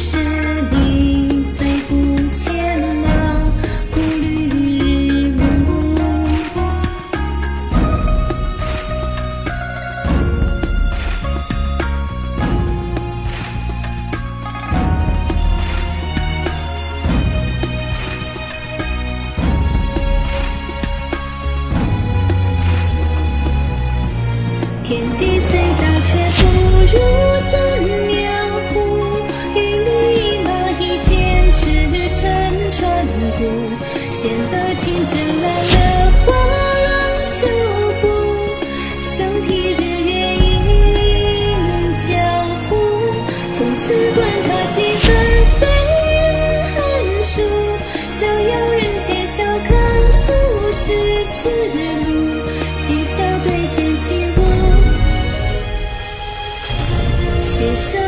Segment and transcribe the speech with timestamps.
[0.00, 0.49] 是
[34.80, 35.76] 显得清真蓝了
[36.24, 36.88] 花浪
[37.26, 37.46] 修
[38.00, 38.04] 补。
[39.02, 40.48] 生僻日月映
[41.96, 42.08] 江
[42.66, 42.70] 湖，
[43.52, 45.06] 从此管他几分
[45.58, 46.76] 岁月寒
[47.22, 47.34] 暑。
[48.08, 49.68] 逍遥人间，笑看
[50.12, 50.32] 数
[50.72, 50.84] 十
[51.34, 51.40] 之
[51.74, 52.10] 路，
[52.82, 54.38] 今宵对剑起舞。
[57.42, 57.98] 携手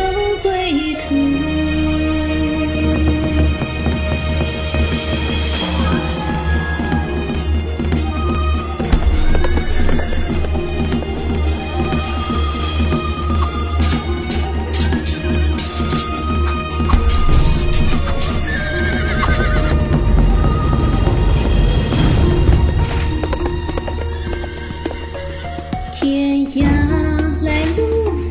[26.45, 27.83] 天涯来路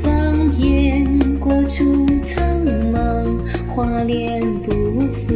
[0.03, 2.43] 放眼，过处苍
[2.91, 2.99] 茫，
[3.67, 4.71] 花莲不
[5.11, 5.33] 负。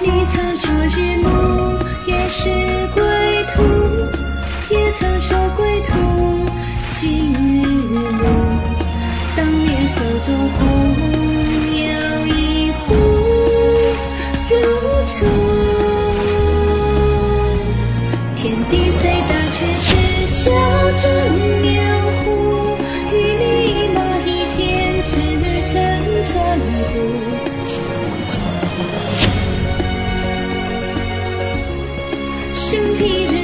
[0.00, 1.28] 你曾说日暮
[2.06, 2.48] 原是
[2.94, 3.02] 归
[3.48, 3.62] 途，
[4.72, 5.92] 也曾说归途
[6.90, 7.66] 尽日
[8.12, 8.22] 暮。
[9.36, 11.17] 当年手中红
[32.58, 33.37] 身披着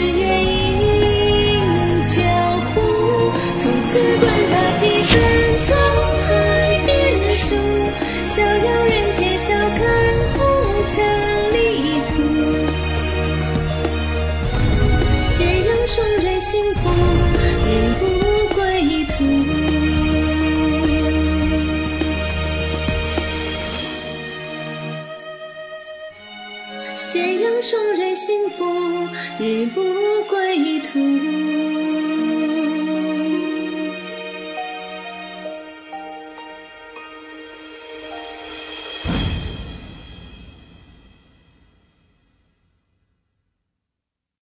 [29.36, 29.93] 斜阳双人幸福，日不。